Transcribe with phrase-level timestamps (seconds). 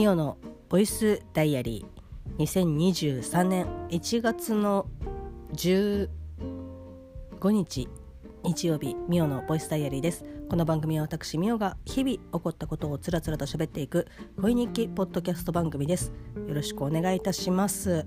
[0.00, 0.38] ミオの
[0.70, 2.42] ボイスダイアリー。
[2.42, 4.86] 2023年1月の
[5.52, 6.08] 15
[7.50, 7.86] 日
[8.42, 10.24] 日曜日ミオのボイスダイアリーです。
[10.48, 14.06] この番組は私ミオが日々起こったことをつらつらと喋っていく
[14.40, 16.14] 恋日記ポッドキャスト番組です。
[16.48, 18.06] よろしくお願いいたします。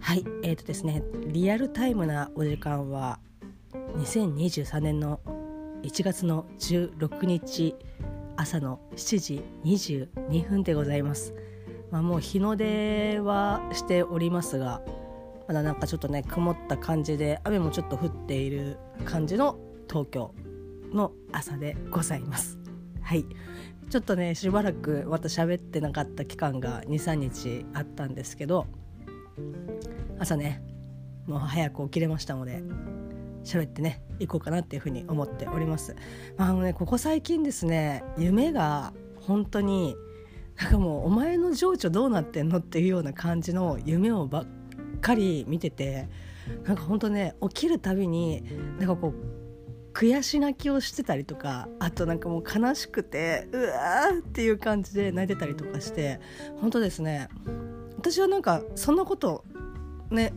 [0.00, 3.20] はいえーとですねリアルタイムなお時間は
[3.96, 5.18] 2023年の
[5.82, 7.74] 1月の16日
[8.40, 11.34] 朝の7時22分でございます、
[11.90, 14.80] まあ、もう日の出はしておりますが
[15.46, 19.58] まだなんかちょっとね曇った感じで雨もちょっと降っている感じの
[19.90, 20.34] 東京
[20.90, 22.58] の朝でございます。
[23.02, 23.26] はい。
[23.90, 28.66] ちょっとねしばらくまた喋ってなかった期間が23日あったんですけど
[30.20, 30.62] 朝ね
[31.26, 32.62] もう早く起きれましたので
[33.44, 35.96] 喋ってねいこうかなっていうふうに思っております。
[36.36, 39.96] まあ、あのねここ最近ですね夢が本当に
[40.60, 44.46] なんかもうお前の情緒どうなってんのっていうような感じの夢をばっ
[45.00, 46.08] かり見てて
[46.64, 48.44] なんか本当ね起きるたびに
[48.78, 49.40] なんかこう
[49.92, 56.20] 悔し泣きをしてたりとかあとなんかもう悲しくてうわーっていう感じで泣いてたりとかして
[56.60, 57.28] 本当ですね
[57.96, 59.44] 私はなんかそんなこと
[60.10, 60.32] ね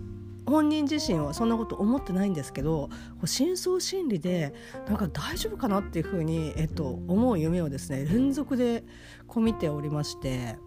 [0.45, 2.89] 本人自身はそんなこと思ってないんですけど
[3.25, 4.53] 深層心理で
[4.87, 8.83] なんか大丈夫かなっていうふうに、えっと、思う夢をですね連続で
[9.27, 10.57] こう見ておりまして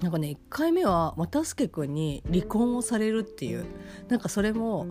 [0.00, 3.66] なんかね1回目は又助君に離婚をされるっていう
[4.08, 4.86] なんかそれも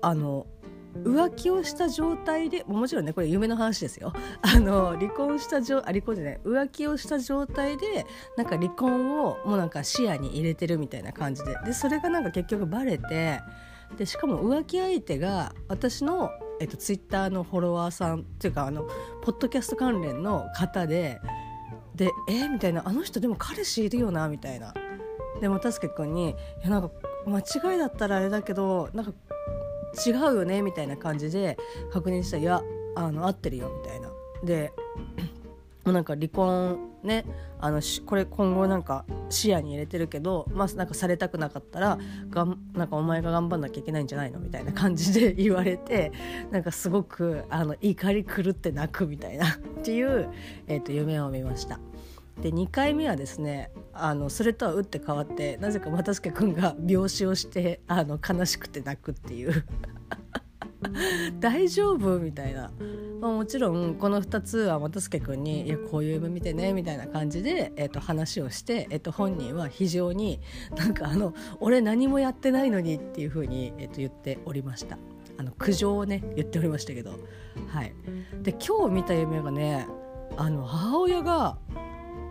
[0.00, 0.46] あの
[1.02, 4.12] 浮気をした状態でもちろんねこれ夢の話ですよ。
[4.42, 6.40] あの離婚した状あ離婚じゃない。
[6.44, 8.06] 浮気をした状態で
[8.36, 11.56] なんか離婚をもうなんか視野に入れてるみたいな感じで。
[11.64, 13.40] でそれがなんか結局バレて
[13.96, 18.84] でしかも浮気相手が私の、えっと、ツイッターのフォロワーさんっていうかあの
[19.22, 21.20] ポッドキャスト関連の方で
[21.94, 22.82] でえみたいな。
[22.84, 24.74] あの人でも彼氏いるよなみたいな。
[25.40, 26.30] でも助君に
[26.62, 26.90] 「いやなんか
[27.26, 29.12] 間違いだったらあれだけどなんか
[30.06, 31.56] 違うよねみたいな感じで
[31.92, 32.62] 確認したら「いや
[32.94, 34.08] あの合ってるよ」みたいな。
[34.44, 34.72] で
[35.84, 37.26] もうなんか離婚ね
[37.60, 41.98] あのこれ今後なんか視野に入れてるけどまあなんかされたくなかったら
[42.30, 44.38] がんなんかお前が頑張んなきゃいけないんじゃないの？
[44.40, 46.10] みたいな感じで 言われて
[46.50, 50.28] なんかすごくあの怒り狂って泣くみたいなっていう、
[50.68, 51.78] えー、と夢を見ました。
[52.40, 59.64] で2回目はですねあのそれとは打って変わってなぜか又助君が病死をしてあの悲しくて泣くっていう。
[61.40, 62.70] 大丈夫みたいな、
[63.20, 70.40] まあ、もちろんこの2つは又助君に「いやこういう夢見てね」みたいな感じで、えー、と話をして、えー、と本人は非常に
[70.76, 74.98] なんかあの「俺何もやってないのに」っていうふうに、えー、と言っておりました。
[75.36, 77.18] あの苦情をね言っておりましたけど。
[77.68, 77.94] はい。
[78.42, 79.86] で今日見た夢がね
[80.36, 81.58] あの母親が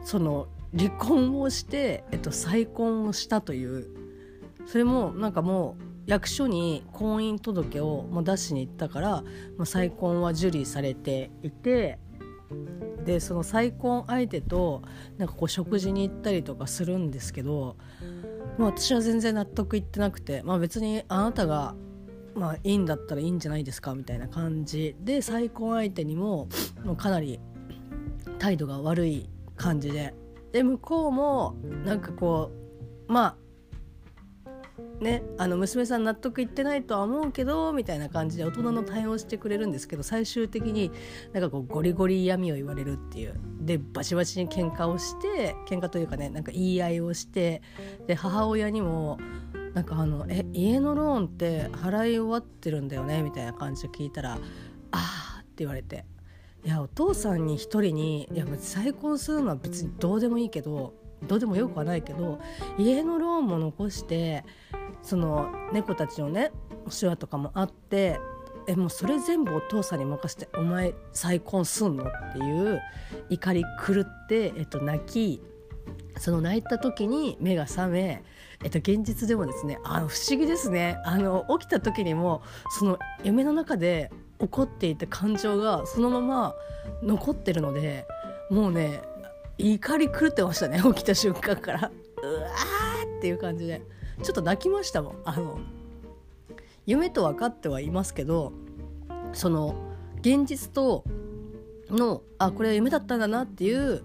[0.03, 0.47] その
[0.78, 3.88] 離婚をして、えっと、再婚をしたという
[4.66, 9.28] それもなんかもう役所に婚姻届をもう出しに行ったからも
[9.59, 12.00] う再婚は受理されていて
[13.06, 14.81] でその再婚相手と
[15.18, 17.78] なんかこう食事に行ったりとかするんですけど
[18.58, 21.75] もう私は全然納得いってなくて、まあ、別にあなたが
[22.36, 26.47] まあいいんだったらいいんじゃないですかみたいな感じで再婚相手にも
[26.84, 27.40] もうかなり
[28.40, 29.30] 態度が悪い
[29.63, 30.13] 感じで。
[30.51, 32.51] で向こうもなんかこ
[33.09, 40.91] うまあねあの娘さん納得いってないとは思うけどみたいな感じで大人の対応してくれるんですけど最終的に
[41.31, 43.34] なんかこうゴリゴリ嫌味を言われるっていう。
[43.62, 47.62] でバチバチに喧嘩をして喧嘩というかねなんか言い合いをして
[48.06, 49.18] で母親にも
[49.74, 54.34] なんかあの「え家のローンって払い終わってるんだよね」みたいな感じで聞いたら
[54.91, 56.06] 「ああ」って言われて。
[56.66, 60.94] いやお父さんに一人にいや再婚するのは別にどうでもいいけど
[61.28, 62.40] どうでもよくはないけど
[62.78, 64.45] 家のローンも残して
[65.01, 66.51] その猫たちのね
[66.86, 68.19] お世話とかもあって
[68.68, 72.81] えもうそれ全部お父さんに任せて「お前再婚すんの?」っていう
[73.30, 75.42] 怒り狂って、えっと、泣き
[76.18, 78.24] その泣いた時に目が覚め、
[78.63, 84.12] えっと、現実でもですねあの不思議ですねあの起きた時にもその夢の中で
[84.44, 86.56] 怒っていた感情がそのまま
[87.01, 88.06] 残ってるので
[88.50, 89.01] もうね
[89.57, 91.92] 怒り狂ってましたね 起きた瞬間から。
[92.22, 93.81] うわーっていう感じで。
[94.22, 95.16] ちょっと泣きましたもん。
[95.25, 95.60] あの
[96.86, 98.51] 夢と分かってはいますけど
[99.31, 99.75] その
[100.19, 101.04] 現実と
[101.89, 104.04] のあこれは夢だったんだなっていう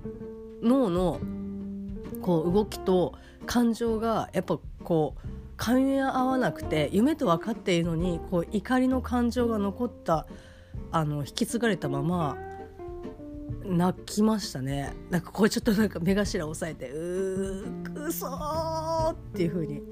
[0.62, 1.20] 脳の
[2.22, 3.14] こう動きと
[3.46, 10.26] 感情がやっぱこう噛み合わなくて夢と分かっているのにこう怒りの感情が残った
[10.90, 12.38] あの引き継がれたまま
[13.64, 14.94] 泣きましたね。
[15.10, 19.82] なんかこうちょっとなんか目頭を押さえて「うーくそー」っていう風に。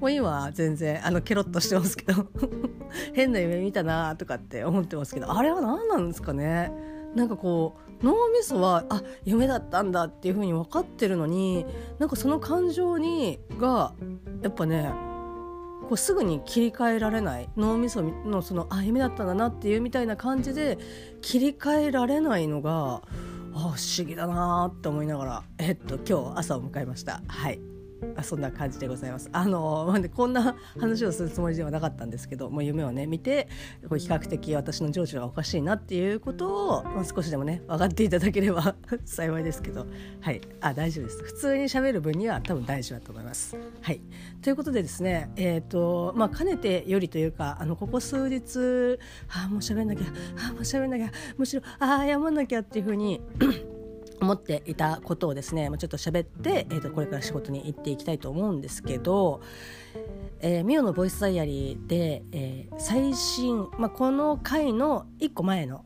[0.00, 2.26] もう今は全然あのケロッとしてますけど。
[3.14, 5.32] 変な夢見たなとかって思ってますけど。
[5.32, 6.70] あれは何なんですかね。
[7.14, 11.66] なんかこう脳みそはあ夢だったんだっていう風に分かってるのに
[11.98, 13.92] なんかその感情にが
[14.42, 14.92] やっぱね
[15.88, 20.78] こうすぐに切り替えられない脳みそのそのあ夢だったんだなっていうみたいな感じで
[21.22, 23.02] 切り替えられないのが
[23.54, 27.77] あ不思議だなって思いながらえっと今日朝を迎えましたはい。
[28.16, 29.28] あそんな感じでございます。
[29.32, 33.48] あの、 こんな話をするつもりではなかったんですけどもう夢をね見て
[33.88, 38.74] こう比較的私の情緒がおかしいなっていうことを、まあ、少しでもね分かっていただければ
[39.04, 39.86] 幸いですけど
[40.20, 43.56] はいあ大丈夫です普通にしゃべる分には多分大丈夫だと思います。
[43.80, 44.00] はい
[44.42, 48.98] ということでですねえっ、ー、とまあかねてよりというかあのここ数日
[49.28, 50.06] あもう喋んなきゃ
[50.46, 53.20] ああもう喋んなきゃむしろああ謝んなきゃっていうふうに
[54.20, 59.40] 思っていたことをですねちょっと喋って、えー、とこれから仕事に行っていきたいと思うんですけど、
[60.40, 65.84] えー、ミオのボイスダイアリーで、えー、最新、まあ、この回の1個前の、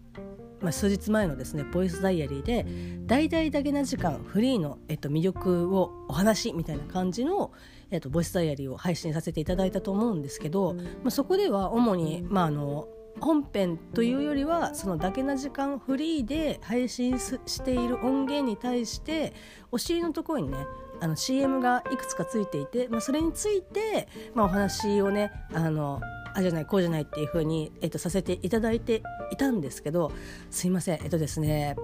[0.61, 2.67] まあ、数日前のですねボイスダイアリーで
[3.07, 7.53] 「大々だけな時間フリーの、えー、魅力をお話」みたいな感じの、
[7.91, 12.89] えー、とボイスダイアリーを配信させていただいたと思うんですけど、まあ、そこでは主に、まあ、あの
[13.21, 19.33] 本編というよりはそのだけな時間フリーで配信している音源に対して
[19.71, 20.67] お尻のところにね
[21.01, 26.01] あの CM がいくつかついていて、まあ、それについて、まあ、お話をねあの
[26.35, 30.13] あじゃないこうじゃないっていう風に、えっと、させていただいていたんですけど
[30.51, 31.01] すいません。
[31.03, 31.77] えっとですね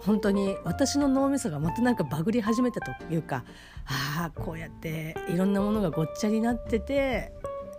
[0.00, 3.44] 本当に私の脳みそがまたなんかバグり始めたというか
[3.86, 7.32] ああこうやっていろんなものがごっちゃになってて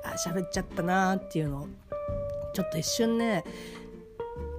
[0.04, 1.68] あ喋っちゃったなーっていうのを
[2.56, 3.44] ちょっと一瞬ね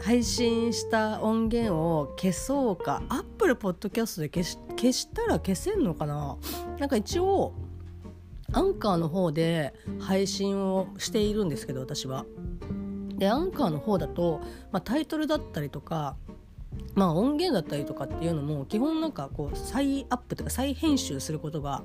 [0.02, 6.36] 配信した音源を消そうかアップルポッドキャストで消し消したら消せんのかな？
[6.78, 7.54] なんか一応
[8.52, 12.26] アンカーの方で配信をしているんですけど私は。
[13.16, 16.16] でアンカーの方だと、まあ、タイトルだったりとか
[16.94, 21.84] まあ音源だったりとかっていうのも基本なんかこう再アップとか再編集することが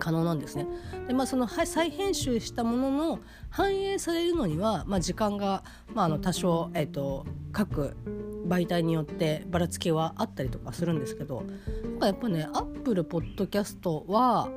[0.00, 0.66] 可能なんですね。
[1.06, 3.18] でまあその再編集したものの
[3.50, 5.62] 反映されるのには、まあ、時間が、
[5.94, 7.96] まあ、あの多少、えーと、各
[8.48, 11.44] 媒体によってばらつきはあったりとかするんですけど
[12.02, 14.48] やっぱねアップルポッドキャストは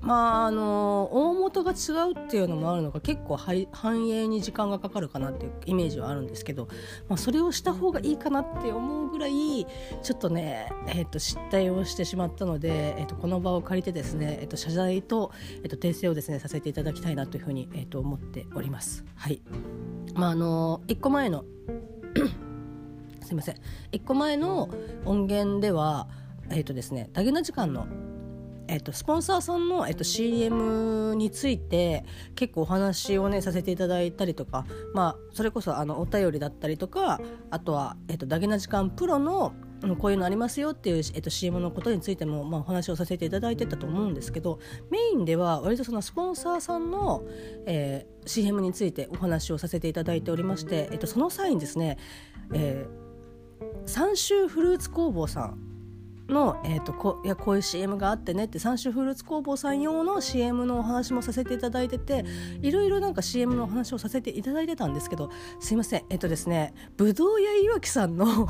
[0.00, 6.68] まああの大元が違うっていうのもあるのか結構繁栄に時間がかかるかなっていうイメージはあるんですけど、
[7.08, 9.66] まあ、それをした方がいいかなって思うぐらい
[10.02, 15.32] ちょっとね、えー、と失態をしてしまったので、えー、とこの場を借りてですね、えー、と謝罪と,、
[15.62, 19.04] えー、と訂正をですねさせていただきたいなというふうに、えー、と思っております。
[19.16, 19.40] はい
[20.14, 21.44] まああの1個前の
[23.22, 23.56] すいません
[23.92, 24.68] 1個前の
[25.04, 26.08] 音源では
[26.50, 27.86] えっ、ー、とですねダゲな時間の
[28.68, 37.20] えっと、スポンサーさんの、えっと、CM について結構お話をねさせていただいたりとか、まあ、それこそあのお便りだったりとか
[37.50, 39.52] あとは、えっと、ダゲな時間プロの
[39.98, 44.58] こういうのありますよっていう、えっと、CM のことについても、まあ、お話をさせていただいてたと思うんですけど
[44.90, 47.22] メインでは割とそのスポンサーさんの、
[47.66, 51.98] えー、CM についてお話をさせていただいておりまして、えっと、その際にですね、
[52.54, 55.73] えー、三州フルーツ工房さん
[56.28, 62.24] の、えーと、こいやこういう CM があってねって三種フルーツ工房さん用の CM のお話もさせていただいてて
[62.62, 68.48] いろいろなんか CM のお話をさせていただいてたんですけどすいませんえっ、ー、とですねぶどう屋いわきさんの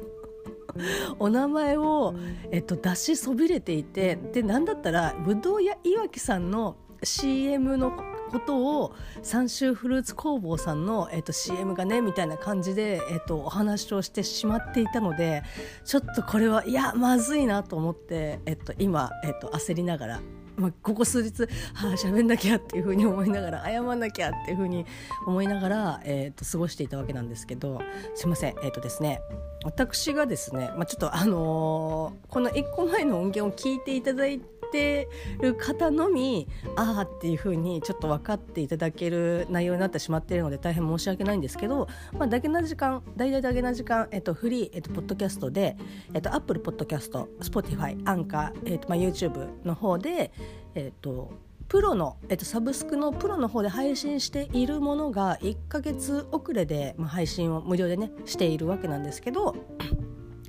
[1.18, 2.14] お名前を、
[2.52, 7.92] えっと、出しそびれていてで何だったらぶどう屋いわきさんの CM の
[8.28, 15.42] ことを三州フルーツ工房さんの、えーと、CM がねみたいな感じで、えーと、お話をしてしまっていたので
[15.84, 20.20] ちょっとこれはいやまずいなと思って、えーと、今、えー、と焦りながら
[20.58, 24.84] まあ、ここ数日はあ喋んなきゃっていうふうに思いながら謝んなきゃっていうふうに
[25.24, 27.80] 思いながら、えー、と過ごしていたわけなんですけど
[28.16, 29.20] すいませんえっ、ー、とですね
[29.64, 35.08] 私がですね、まあ、ちょっとあのー、この1個前の音源を聞いていただいてって
[35.40, 36.46] る方のみ
[36.76, 45.76] ああっていうふうにちょっと分かっていただける内容になってしまっているので大変申し訳ないんですけど、まあ、だけな時間大々だけな時間、えっと、フリー、えっと、ポッドキャストで、
[46.14, 50.32] えっと、Apple ポッドキャスト Spotify アンカー、えっとまあ、YouTube の方で、
[50.74, 51.32] えっと
[51.68, 59.54] プロの、えっと、サブスクのプロの方で配信しているものが1ヶ月遅れで、まあ、配信を無料でねしているわけなんですけど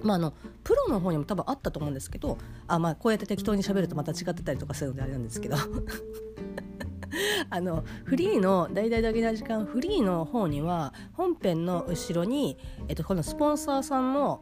[0.04, 2.38] まあ、あのプロの方にも多分あったと思うんですけど
[2.68, 5.56] あ、まあ、こうやって適当に喋るとまた違ってたりとかするのであれなんですけど。
[7.50, 14.42] あのフリーの「大々だけな時間」フリーの方には本編の後ろに、えっと、このスポンサーさんの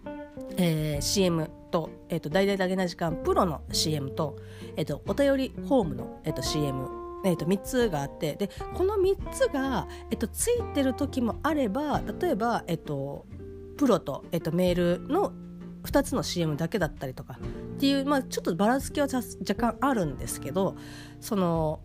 [0.56, 4.36] えー、CM と「えーと、大々だけな時間」プロの CM と,、
[4.76, 13.24] えーと、お便りホームの、えーと、CM えー、と3つがあってでこの3つが、えー、とついてる時もあれば例えば、えー、と
[13.76, 15.32] プロと,、えー、とメールの
[15.84, 17.38] 2つの CM だけだったりとか
[17.76, 20.76] っていう、まあ、ちょっとばらつきは若干あるんですけど
[21.20, 21.80] その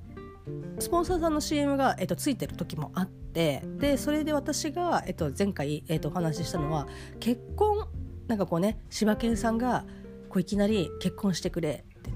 [0.79, 6.87] スポンサーさんの CM が、えっと、ついてる時もあってでそれで私が、えっと、前回、えっと、お話ししたのは
[7.19, 7.87] 結婚
[8.27, 9.85] なんかこうね柴犬さんが
[10.29, 12.09] こういきなり結婚してくれって。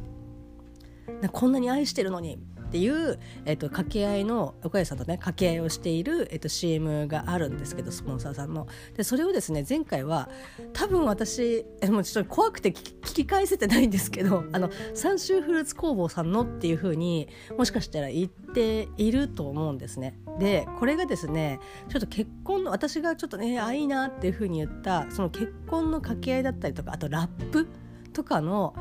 [1.32, 2.38] こんなに愛してるのに
[2.74, 8.66] っていう、えっと、掛け合いの岡谷さんとね掛け合いをしている、えっと、CM があるんですけどスポンサーさんの。
[8.98, 10.28] でそれをですね前回は
[10.74, 17.28] 多分私えもうちょっと怖くて聞き返せてないんですけどあの三州フルーツ工房さんのっていう風に
[17.60, 20.18] もしかしたら言っていると思うんですね。
[20.40, 27.68] でこれがですねちょっと結婚の私がちょっとねあいいなっていう風に言ったその結婚の掛け合いだったりとかあとラップ
[28.14, 28.74] とかの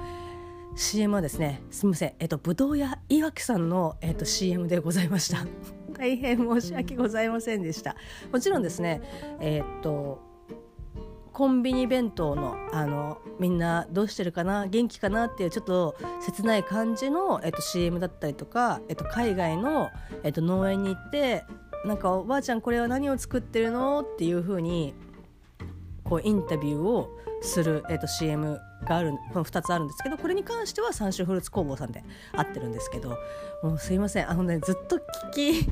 [0.75, 5.45] CM はですねすみませんえっとぶどう屋いわきさんの、えっと、CM でございました。
[5.99, 7.95] 大変申し訳ございませんでした。
[8.33, 9.03] もちろんですね
[9.41, 10.21] えっと
[11.33, 19.91] コンビニ弁当のあのみんなどうしてるかな元気かなっていうちょっと切ない感じの、えっと、CM だったりとか、えっと、海外の、
[20.25, 21.45] えっと、農園に行って
[21.87, 24.95] なんかおばあちゃんこれは何を作ってるのっていう風に
[26.05, 27.09] こうインタビューを
[27.41, 33.19] する、えっと、CM があるの2つあるんですけどこれに関しては三種フルーツ工房さんで合ってるんですけど
[33.63, 34.31] もうすいません。
[34.31, 34.97] あのねずっと
[35.35, 35.71] 聞き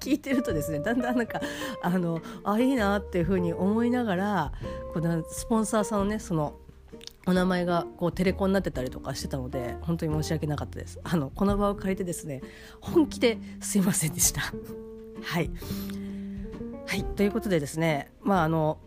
[0.10, 1.40] 聞いてるとですねだんだんなんか
[1.82, 4.52] あのあいいなっていうふうに思いながら
[4.92, 6.54] このスポンサーさんのねその
[7.26, 11.00] お名前がこうテレコになってたりとかしてたので本当に申し訳なかったです。
[11.02, 12.40] あのこの場を借りてですね
[12.80, 14.42] 本気ですいませんでした。
[15.22, 15.50] はい。
[16.86, 17.04] はい。
[17.04, 18.78] ということでですねまああの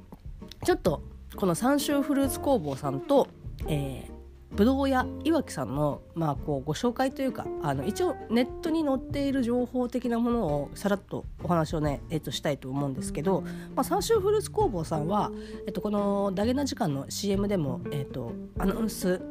[0.64, 1.04] ちょっと
[1.36, 3.28] この三州フルーツ工房さんと、
[3.68, 13.42] えー、ぶどう屋いわきさんの、まあ、こうご紹介というかあの一応ネットに載っている情報的なものをさらっとお話をね、えっと、したいと思うんですけど、
[13.76, 15.32] まあ、三州フルーツ工房さんは、
[15.68, 19.22] えっと、この「ダゲな時間」の CM でも、えっと、アナウンス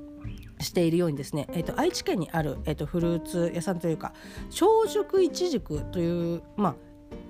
[0.60, 4.14] しているようにですね、えっと、愛知県にある、えっと、フルーツ屋さんというか
[4.50, 6.74] 長熟いちじくという、まあ、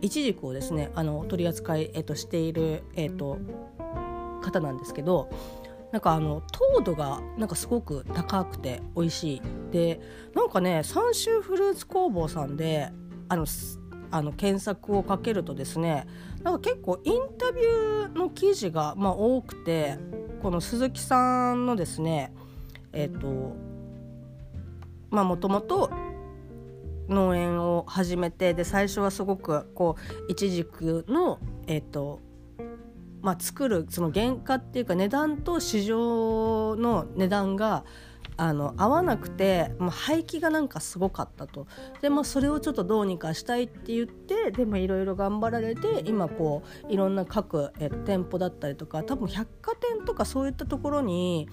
[0.01, 3.39] いちじくをですねあの取り扱い、えっと、している、えっと、
[4.45, 5.31] 方なんですけど
[5.93, 6.43] なんかあの
[6.75, 9.43] 糖度がなんかすごく高くて美味しい。
[9.71, 10.01] で
[10.35, 12.91] なんかね三州フルーツ工房さんで
[13.29, 13.47] あの
[14.11, 16.07] あの検索をかけるとですね
[16.43, 19.99] なんか結構インタビューの記事が、まあ、多くて
[20.43, 22.33] この鈴木さんのですね
[22.93, 23.57] えっ、ー、と
[25.11, 25.91] まあもともと
[27.09, 29.97] 農園を始めてで最初はすごくこ
[30.29, 32.21] ういちじくのえっ、ー、と
[33.25, 37.85] まあ、作るその原価っていうか値段と市場の値段が
[38.37, 41.67] あの合わなくて、まあ、廃棄がなんかすごかったと。
[42.03, 51.49] で、まあ、それをちょっとどうにかしたいって言ってでもいろいろ頑張られて今こういろんな各え店舗だったりとか多分百貨店とかそういったところに、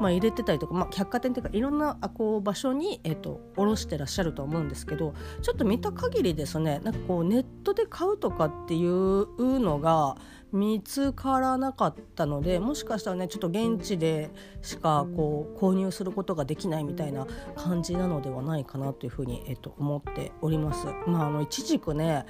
[0.00, 10.16] まあ、入れてたりとか、まあ、百貨店っていうかいろんなこう場所に、えっと、卸してらっしゃると思うんですけどちょっと見た限りですねなんかこうネットで買うとかっていうのが
[10.52, 14.30] 見つからなかったのでもしかしたらねちょっと現地で
[14.62, 17.26] しかこう購入することができないみたいな
[17.56, 20.86] 感じなのではないかなというふうに、えっと、思っております。
[21.06, 22.24] まあ、あの一軸ね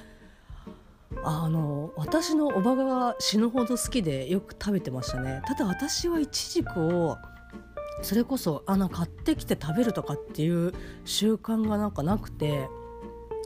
[1.25, 7.17] あの私のおばが死ぬほど好きでよく食べてましたねただ私はイチジクを
[8.03, 10.73] それこそあの買ってきて食べるとかっていう
[11.05, 12.69] 習慣がなんかなくて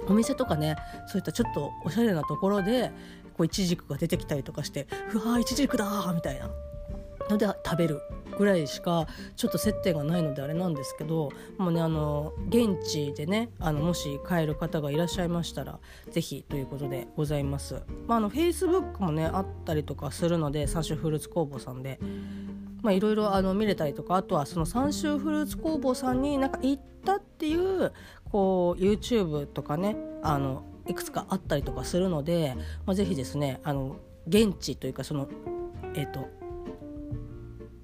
[0.09, 2.91] お店とかねそういったちょっとおしゃれなところで
[3.31, 6.51] こうイチジクが出てきたりとかしてうわーイチジクだみたいな
[7.29, 8.01] ので食べる
[8.37, 9.07] ぐらいしか
[9.37, 15.79] ちょっと接点がないのであれなんですけどもうねあの現地でねあのもし帰る方がいらっしゃいましたら
[16.11, 17.83] 是非ということでございます。
[18.07, 21.99] まあ、あの Facebook もねあったりとかするので三種フルーツ工房さんで。
[22.83, 27.93] まあ、いろいろあの見れたりとかあとはその三州フルーツ工房さんになんか行ったっていう
[28.31, 32.57] こう YouTube とかねあのいくつかあったりとかするので、
[32.87, 35.29] まあ、ぜひですねあの現地というかその
[35.95, 36.29] えっ、ー、と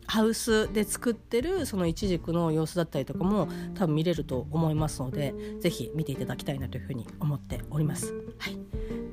[0.06, 8.14] ハウスで作ってるそのイチジクの様子だったりとかも多分見れると思いますのでぜひ見ていただきたいなというふうに思っております。
[8.38, 8.58] はい、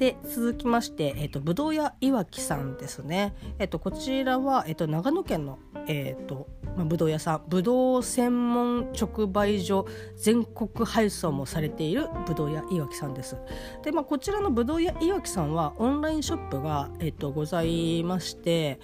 [0.03, 3.33] で続きまして、えーと、ぶどう屋いわきさんですね。
[3.57, 9.85] えーと、こちらは、えーと、長野県の、えー、とまあ、ぶどう屋さんぶどう専門直売所
[10.17, 13.37] 全国配送もされているぶどう屋いわきさんです
[13.83, 18.81] で、まあ、こちらのぶどう屋いわきさんはオンラインショップが、えっと、ございまして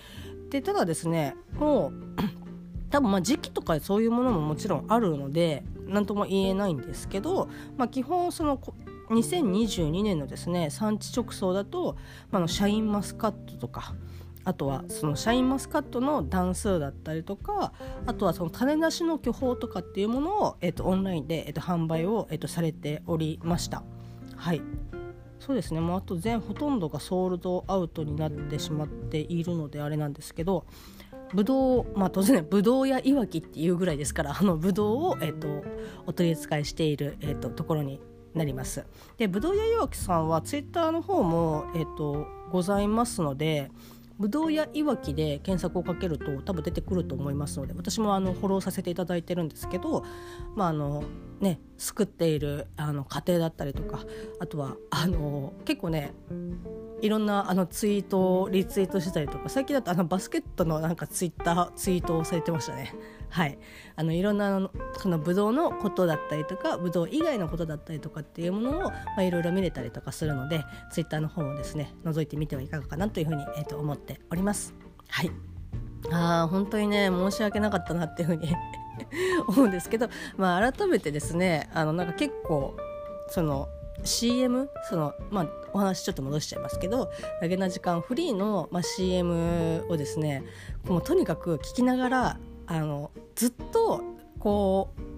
[0.51, 1.93] でただですねもう
[2.91, 8.59] 多分まあ時期とかそういうものももちろんあるので何とも言えないんですけど、まあ、基本その
[9.09, 11.97] 2022年のですね産地直送だと、
[12.31, 13.95] まあ、のシャインマスカットとか
[14.45, 17.73] あとはそのシャインマスカットの段数だったりとか
[18.05, 23.83] あとはその種なしの巨峰とかっていうものを、えっと、オンラインで、えっと、販売を、えっと、されておりました。
[24.35, 24.61] はい。
[25.39, 25.79] そうですね。
[25.79, 30.65] もうあと全ほとんどがソールドアウトになってしまっているのであれなんですけど
[31.33, 35.63] ぶどうまあ当然ねぶどうやいわきっていうぐらいですからあのぶどうを、えっと、
[36.05, 38.01] お取り扱いしている、えっと、ところに
[38.33, 38.85] なります。
[39.17, 43.71] でぶどう屋いわきさんはツイッターの方も、えっと、ございますので
[44.19, 50.03] ぶどう屋いわきで検索をかけると多分出てくると思いますので私もあのフォローさせていただいてるんですけど
[50.55, 51.03] まああの
[51.39, 53.99] ね作っているあの家庭だったりとか
[54.39, 56.13] あとはあの結構ね
[57.01, 62.93] いろんなあのツイートをリツイートしてたりとか最近だとあのバスケットのなんかツイッターツイートをされてましたね。
[63.29, 63.59] はい、
[63.95, 74.73] あのいろんなそのブドウのことだったりとかブドウ以外のことだったりとかっていうものを、まあ、いろいろ見れたりとかするのでツイッターの方をですね覗いてみてはいかがかなというふうに、えー、と思っております。
[75.07, 75.31] はい
[76.11, 78.55] あ本当にね申し訳なかったなっていうふうに
[79.47, 82.75] 思うんですけど、まあ、改めてですねあのなんか結構
[83.29, 83.67] その
[84.03, 90.43] CM その、まあ、お話ちょっと戻しちゃいますけど「投げな時間フリーの」まあ、CM をですね
[90.85, 94.01] もうとにかく聞きながらあのずっと
[94.39, 95.09] こう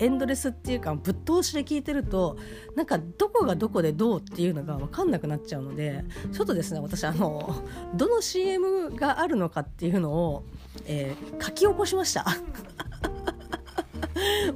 [0.00, 2.38] エンドレスっていうかぶっ通しで聞いてると
[2.74, 7.62] なんかどこがどこでどうっていうのが分かんなくなっちゃうのでちょっとですね私あの
[7.94, 10.44] どの CM があるのかっていうのを、
[10.86, 12.24] えー、書き起こしました。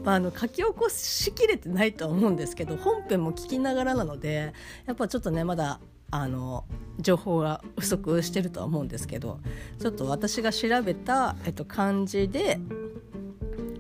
[0.05, 4.53] まあ、あの書き起こしきれてないとは思うんですけど本編も聞きながらなので
[4.87, 6.65] やっぱちょっとねまだあの
[7.01, 9.41] 情報が不足してるとは思うんですけど
[9.81, 12.59] ちょっと私が調べた、えっと、漢字で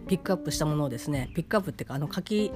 [0.08, 2.52] ピックアップしたものをですねピックアップっていうかあの書き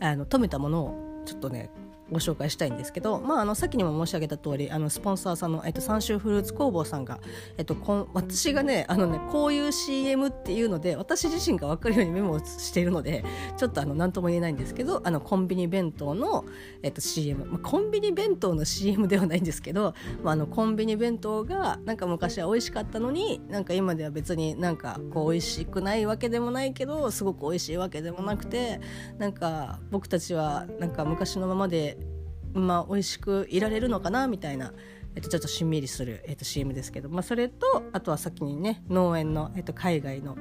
[0.00, 1.70] あの止めたものをちょっとね
[2.10, 7.20] ご紹介したいんですけど、まあ、あのさっきにも申し上げた通りありスポンサーさんの、えっと、三州フルーツ工房さんが、
[7.56, 13.24] えっと、こ私がねあのねこういう CM っていうので私自身が分かるようにメモをしているので
[13.56, 16.44] ちょっとあの何とも言えないんですけどあのコンビニ弁当の、
[16.82, 28.80] えっと、CM、まあ、コンビニ弁当の CM ではないんですけど、まあ、あのコンビニ弁当がなんか昔は美味しかったのになんか今では別になんかこう美味しくないわけでもないけどすごく美味しいわけでもなくて
[29.18, 31.97] なんか僕たちはなんか昔のままで
[32.58, 34.72] まあ、美味しくいられるのかなみたいな、
[35.14, 40.36] えっと、ちょっとしんみりする、えっと、CM ですけど、まあ、それとあとは先にね農園の、えっと、海外の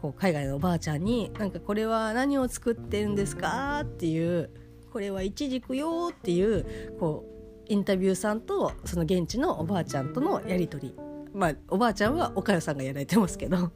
[0.00, 4.50] こう海外のおばあちゃんに「なんかこれは何を作ってるんですか?」っていう
[4.92, 7.24] 「これはイチジクよ」っていうこ
[7.68, 10.94] うインタビューさんとその現地のおばあちゃんとのやり取り
[11.34, 13.72] まあおばあちゃんは岡代さんがやられてますけど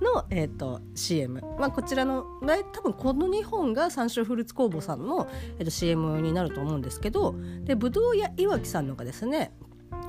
[0.00, 2.24] の、えーと、CM、まあ、こちらの
[2.72, 9.52] 多分この2本が三種フルーツ工房さんの、えーと、CM になると思うんですけどでぶどうやいわきさんのがですね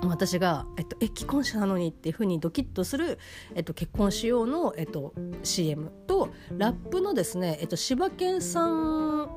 [0.03, 3.19] 私が、えっと、え既婚者なのにっていうふうにドキッとする、
[3.55, 9.29] えっと、結婚しようの、えっと、CM とラップのですね、えっと、柴犬さん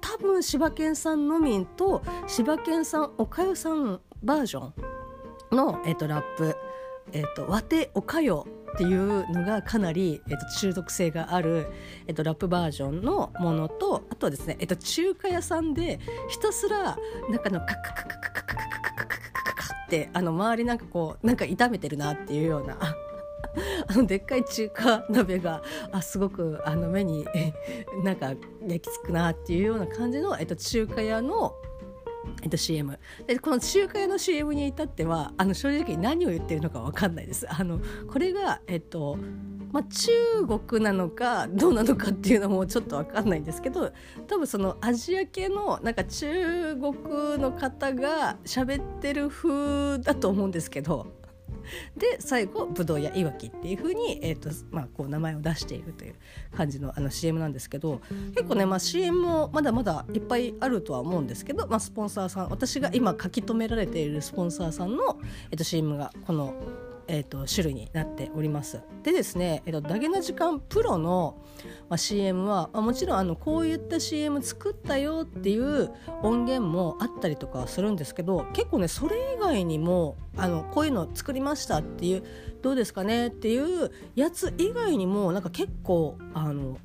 [0.00, 4.72] 多分柴犬さんのみんと柴犬さんおかゆさんバージョ
[5.52, 6.56] ンの、えっと、ラップ
[7.12, 11.66] 「えっと、わておかよ」っていうのがかなり、えっと、中毒性がある、
[12.06, 16.96] えっと、ラップバージョンのものとあとはですね、えっと、中華屋さんでひたすら
[17.30, 22.78] 中のカカカカカカカカカカカカカカってあの周りなんかこうなんか炒めてるなっていうような。
[23.86, 27.26] あのでっかい中華鍋があすごくあの目に
[28.02, 28.32] なんか
[28.66, 31.54] 焼き付くなっていうような感じの、えっと、中華屋の
[32.42, 37.46] えっと、CM でこの集会の CM に至ってはあの正直何を言ってるのか分かんないです。
[37.48, 37.80] あの
[38.10, 39.16] これが、えっと
[39.72, 40.12] まあ、中
[40.68, 43.92] 国なのかどうなのかっていうのもちょっと分かんないんですけど
[44.28, 46.92] 多分そのアジア系のなんか中国
[47.38, 51.21] の方が喋ってる風だと思うんですけど
[51.96, 56.14] で最後ぶどう屋いわきっていうふうに、えーとまあ、こう名前を出しているという
[56.56, 58.00] 感じのあの CM なんですけど
[58.34, 65.18] 結構ね、まあ、CM もまだまだいっぱいあるとは思うんですけど、まあ、スポンサーさん私が今書き留められているスポンサーさんの、
[65.50, 66.54] えー、と CM がこの
[67.08, 68.80] えーと、種類になっております。
[69.02, 71.36] でですね、えーと、ダゲな時間プロの、
[71.88, 75.90] まあ、CM は、まあ、もちろんあのこういった CM 作ったよっていう
[76.22, 82.22] 音源もあったりとかするんですけど結構ねそれ以外にもあのこういうの作りましたっていう
[82.62, 86.78] どうですかねっていうやつ以外にもなんか結構あの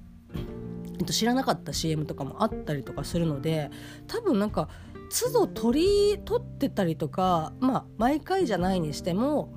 [0.99, 3.69] えっと、知らなかった CM とかもあったりとかするので
[4.07, 4.67] 多分なんか
[5.09, 5.81] 都度取
[6.15, 9.53] り取ってたりとかまあ毎回じゃないにしても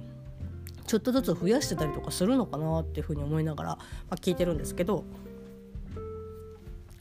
[0.91, 5.05] ちょっとずつ増やしてたりとかするのかなっていうふうに思いながら、まあ、聞いてるんですけど。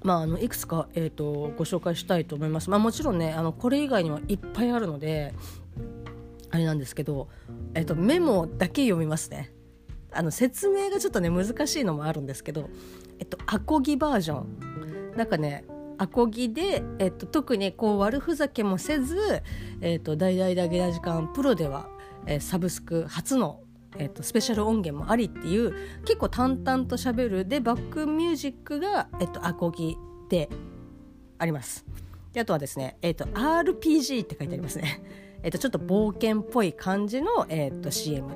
[0.01, 2.69] まあ、あのいくつか、えーと、ご紹介したいと思います。
[2.69, 5.33] まあ、もちろんねあのこれ以外にはいっぱいあるので
[6.51, 7.27] あれなんですけど、
[7.73, 9.51] えーとメモだけ読みますね。
[10.13, 12.69] あの説明がちょっとね難しいのもあるんですけど、
[13.19, 15.65] えっと、アコギバージョンなんかね
[15.97, 19.43] アコギで、えっと、特にこう悪ふざけもせず
[19.81, 21.89] 「えっと、大々だけな時間プロ」では、
[22.25, 23.59] えー、サブスク初の、
[23.97, 27.45] えっと、スペシャル音源もありっていう結構淡々としゃべる。
[27.45, 29.97] でバックミュージックが、えっと、アコギ
[30.29, 30.49] で
[31.37, 31.85] あります。
[32.33, 35.01] であとはですね、えっと、RPG って書いてありますね。
[35.41, 38.35] えっと、ちょっと冒険っぽい感じの、えっと、CM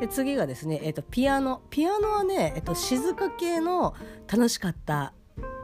[0.00, 1.62] で次がですね、えーと、ピアノ。
[1.70, 3.94] ピアノはね、えーと、静か系の
[4.30, 5.14] 楽しかった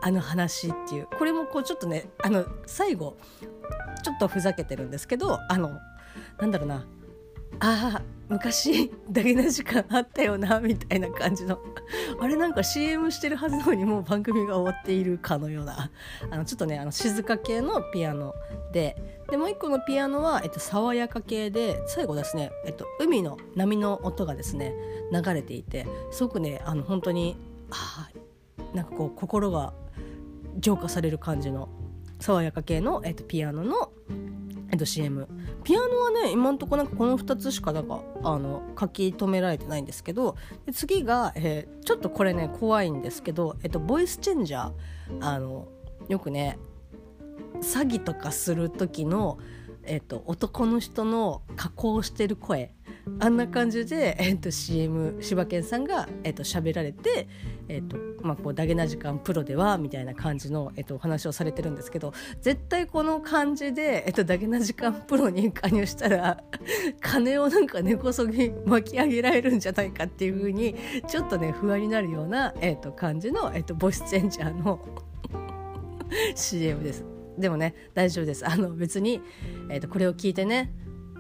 [0.01, 1.09] あの話っていう。
[1.19, 3.17] これもこうちょっとねあの最後
[4.03, 5.79] ちょっとふざけてるんですけどあの
[6.39, 6.87] なんだろうな。
[7.61, 11.59] ああ昔ダゲな時間あったよなみたいな感じの。
[12.21, 15.91] あれなんか CM してるはずなのにもう番組が終わっているかのような。
[16.31, 18.35] あのちょっとねあの静か系のピアノ
[18.73, 19.19] で。
[19.31, 24.75] でもう一個のピアノは、えっと、爽やか系で最後ですね、えっと、海の波の音がですね
[25.13, 27.37] 流れていてすごくねあの本当に
[27.71, 28.09] あ
[28.73, 29.75] なんかこう心が
[30.59, 31.69] 浄化される感じの
[32.21, 33.93] 爽やか系の、えっと、ピアノの
[34.71, 35.27] えっと、CM
[35.65, 40.37] ピアノはね今んとこなんかこの2つしかなんかあの書き留められてないんですけど
[40.73, 44.73] 次が、えー、ちょっとこれね怖いんですけど、えっと、ボイスチェンジャー。
[45.21, 45.69] あの
[46.09, 46.59] よくね
[47.61, 49.39] 詐欺とかする時の、
[49.85, 52.75] えっと、男の人の加工してる声。
[53.21, 57.29] あんな感じで、えっと、CM 柴犬さんが、えっと、喋られて、
[57.69, 66.43] えっとまあ、こうダゲな時間プロではみたいな感じの、えっと、お話をされてるんですけど絶対この感じで、えっと、ダゲな時間プロに加入したら
[67.01, 70.75] 金をなんか根こそぎ巻き上げられるんじゃないかっていうふうに
[71.07, 74.81] ちょっとね不安になるような、えっと、感じの、えっと、ボイスチェンジャーの
[76.35, 77.05] CM です。
[77.39, 79.21] でもね大丈夫ですあの別に、
[79.71, 80.73] えーと、これを聞いてね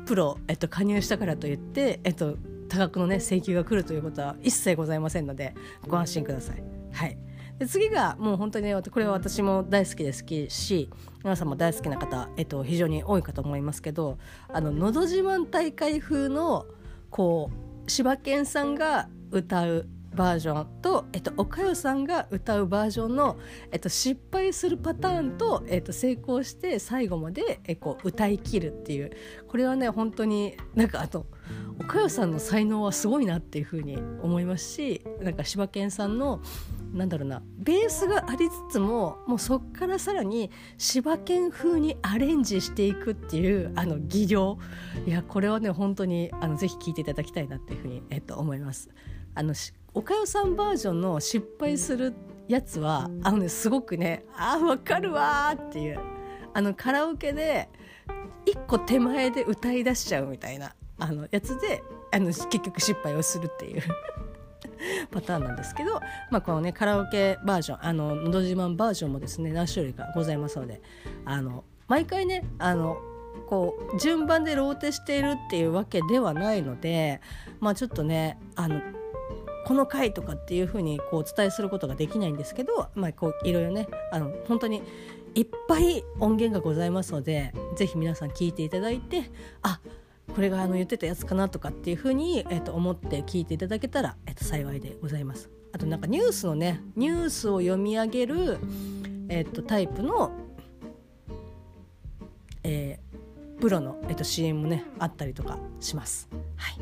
[0.09, 2.39] プロ、えっと、加入したからといって、えっと、
[2.71, 5.55] 多額のね請求が来るということは一切ございませんので
[5.87, 6.63] ご安心ください。
[6.93, 7.19] はい
[7.59, 10.89] で次がもう本当にねこれは私も大好きで好きし
[11.25, 14.17] 皆さんも大好きな方、えっと、非常に多いかと思いますけど
[14.49, 16.67] 「あののど自慢大会」風の
[17.11, 17.51] こ
[17.87, 19.89] う柴犬さんが歌う
[20.19, 23.39] バージョンと、えっと、おかよさんが歌うバージョンの、
[23.71, 29.13] えっと、失敗するパターンと、えっと、成功して最後まで、えこう歌い切るっていう
[29.47, 31.27] これはね本当になんかあと
[31.79, 36.43] おかよさんの才能はすごいなっていうふうに思いますしなんか柴犬さんの
[36.93, 44.59] なんだろうなベースがありつつももうそっからさらに柴犬風にアレンジしていくっていうあの技量
[45.07, 48.89] いやこれはね本当にあのぜひ聴いていただきたいなっていうふうに、えっと、思います。
[49.39, 49.55] あの
[49.95, 52.13] おかよさんバージョンの失敗する
[52.49, 56.01] やつはあのねすごくねあ分かるわっていう
[56.55, 57.69] あのカラオケで
[58.45, 63.83] 一個手前で歌い出しちゃうみたいなあのやつであの結局失敗をするっていう
[65.13, 66.01] パターンなんですけど、
[66.33, 70.83] まあ、このねカラオケバージョン「あののど自慢」バージョンもですね何種類かございますので
[71.25, 72.99] あの毎回ねあの
[73.47, 77.21] こう順番でローテしているっていうわけではないので
[77.61, 78.81] まあちょっとねあの
[79.69, 84.83] この回とかっていうふうにこうお伝えすることができないんですけど、まあ、こういろいろねあの本当に
[85.35, 89.79] いっぱい音源がございますのでぜひ皆さん聞いていただいてあ
[90.35, 95.51] これがあの言ってたやつかなとかっていうふうに、えー、と思って聞いていただけたら、えー、と幸いでございます。
[95.73, 98.57] あとなんかニュースのねニュースを読み上げる、
[99.29, 100.33] えー、とタイプの、
[102.63, 106.27] えー、プロの、えー、と CM もねあったりとかします。
[106.57, 106.81] はい、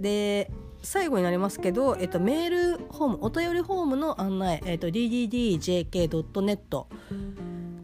[0.00, 0.50] で
[0.82, 6.84] 最後になりますけど、えっと、メールホームお便りフォームの案内、えっと、dddjk.net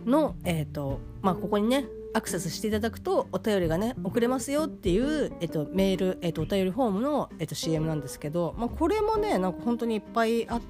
[0.05, 10.61] の、えっとまあ、ここにねアクセスしていただくとお便りがね送れますよっていう、えっと、メール、えっと、お便りフォームの、えっと、CM なんですけど、まあ、これもねなんか本当にいっぱいあっ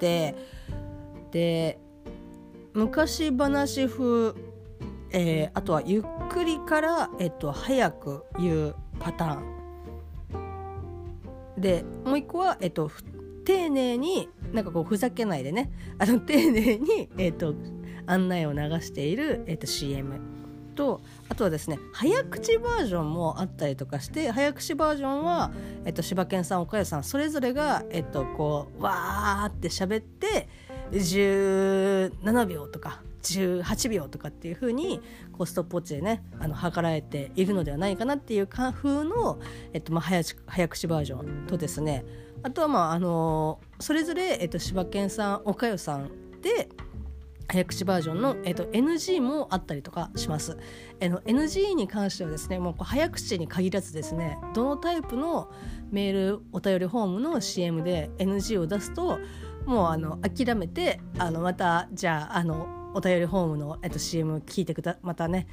[0.00, 0.34] て
[1.30, 1.78] で
[2.72, 4.34] 昔話風、
[5.10, 9.57] えー、あとはゆっくりから、えっと、早く言うパターン。
[11.58, 12.90] でもう一個は、えっと、
[13.44, 15.70] 丁寧になんかこうふざけないでね。
[15.98, 17.54] あの丁寧に、えっと、
[18.06, 20.20] 案内を流している、えっと、CM
[20.74, 25.50] とあとはですね早口バージョンもあったりとかして早口バージョンは、
[25.84, 30.48] えっと、柴犬さん岡谷さんそれぞれが、えっと、こうわーって喋って
[30.92, 35.00] 17秒とか18秒とかっていう風に
[35.32, 39.38] こうストップウォッチでねあの測られているのではないかなっていう風の、
[39.72, 42.04] えっとまあ、早早口バージョンとですね
[42.42, 46.68] あとはまああのそれぞれ、えっと、柴犬さん岡代さんで
[47.50, 50.58] 早口バージョンの、えっと、NG もあったりとかします。
[51.00, 55.50] えの NG に関してはですねもう早口に限らずですねどのタイプの
[55.90, 59.18] メールお便りフォームの CM で NG を出すと
[59.64, 65.46] もうあの諦めてあのまたじゃああのお便りフォームの、えっと、CM 聞いてくだまたね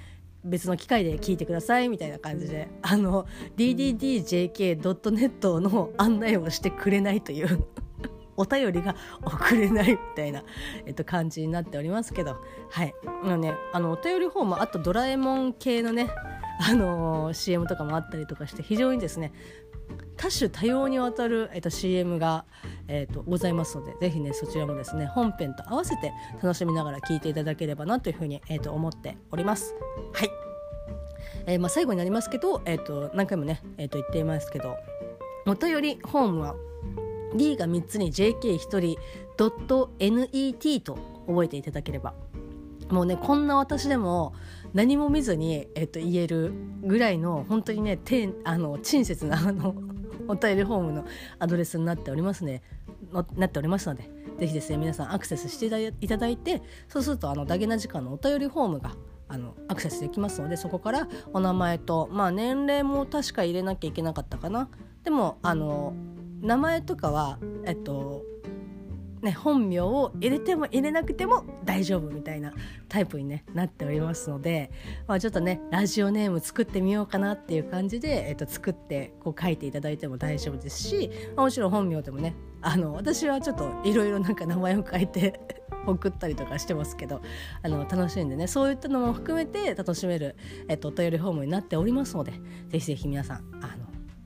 [0.43, 3.25] 別の機会で聞いてくださいみたいな感じであの
[3.57, 7.65] DDDJK.net の案内をしてくれないという
[8.37, 10.43] お便りが送れないみたいな、
[10.85, 12.37] えっと、感じになっておりますけど
[12.69, 12.93] はい。
[13.23, 16.09] あのねあのお便りフォームあとドラえもん系のね
[16.59, 19.33] あのー、CM とかもあったりとかして非常にですね
[20.17, 22.45] 多種多様にわたる、えっと、CM が、
[22.87, 29.75] えっと、ございますのでぜひねそちらもですね本編と合わせて楽しみながら聞いていただければなというふうに、えっと、思っております。
[30.13, 30.29] はい
[31.47, 34.77] えーまあ、最後になりますけど、えっと、何回もね、えっと、言っていますけど
[35.45, 36.55] お便りフォームは
[37.35, 38.97] D が3つに JK1 人
[39.37, 42.13] .net と覚えていただければ
[42.89, 44.33] もうねこんな私でも
[44.73, 49.75] 何も見ずに、えっと、言えるぐらいの本当にねてあの親切なあの
[50.27, 51.05] お便りフォームの
[51.39, 52.61] アドレスになっておりますね。
[53.37, 55.67] なっておりますのでぜひですね皆さんアクセスして
[56.01, 58.95] いただいてそうするとあのダゲな時間のお便りフォームが
[59.27, 64.69] あのアクセスできますのでそこからお名前とまあ年齢も確か入れなきゃいけなかったかな。
[65.03, 65.93] でもあの
[66.41, 68.23] 名前とかはえっと
[69.25, 72.53] ね、本名を入れても入れなくても大丈夫みたいな
[72.87, 74.71] タイプに、ね、なっておりますので、
[75.07, 85.39] まあ、ちょっとねラジオネーム作ってみようかなっていう感じで、えっと、作ってこう書いていただいても大丈夫ですし、まあ、もちろん本名でもねあの私はちょっといろいろなんか名前を書いて
[85.87, 87.21] 送ったりとかしてますけど
[87.63, 90.35] あの楽しんでねそういったのも含めて楽しめる、
[90.67, 92.33] えっと、お便りフォームになっておりますので
[92.69, 93.85] ぜひぜひ皆さんあの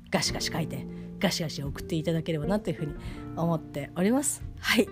[0.10, 0.86] ガシガシ書いて
[1.20, 2.94] ガシガシ送っていただければなというふうに
[3.36, 4.44] 思っております。
[4.60, 4.88] はい、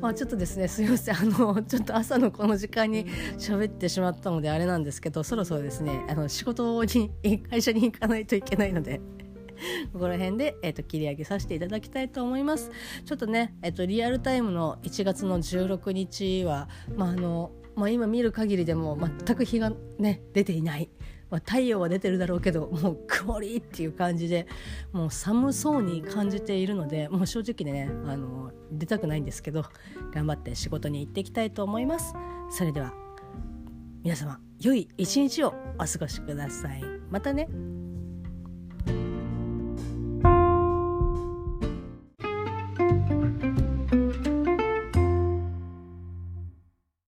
[0.00, 3.06] まあ、ちょっとですねすいませんあのちょっと朝のこの時間に
[3.38, 7.10] 喋ってしまったのであれなんですけどそろそろですねあの仕事に
[7.50, 9.00] 会社に行かないといけないので。
[9.92, 12.70] ここら辺で、えーと、切り上げさせていただきたいと思います。
[13.04, 20.90] ちょっとね、えーと、リアルタイムの1月の16日は、まああのまあ、今見る限りでも全く日が、ね、出ていない
[21.30, 24.46] まあ、太陽は出てるだろうけどもう曇りっていう感じで
[24.92, 29.64] もう寒そうに感じているのでもう正直ねあの出たくないんですけど
[30.12, 32.14] 頑張って仕事に行っていきたいと思います。
[32.50, 32.92] それでは
[34.02, 36.82] 皆様良い一日をお過ごしください。
[37.10, 37.69] またね。